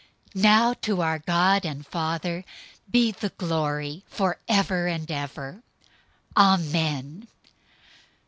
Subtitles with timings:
[0.33, 2.43] 004:020 Now to our God and Father
[2.89, 5.61] be the glory forever and ever!
[6.35, 7.27] Amen.